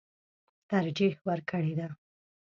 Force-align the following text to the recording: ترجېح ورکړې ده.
ترجېح 0.69 1.15
ورکړې 1.27 1.73
ده. 1.79 1.87